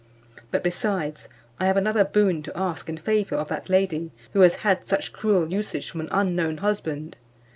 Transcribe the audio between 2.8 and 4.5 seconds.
in favour of that lady, who